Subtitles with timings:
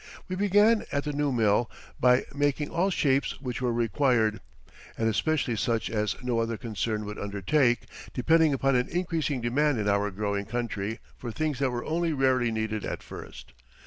[0.27, 1.69] We began at the new mill
[1.99, 4.41] by making all shapes which were required,
[4.97, 9.87] and especially such as no other concern would undertake, depending upon an increasing demand in
[9.87, 13.53] our growing country for things that were only rarely needed at first.